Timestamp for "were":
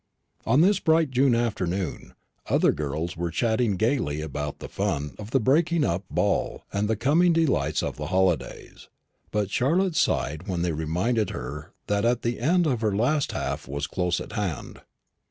3.15-3.29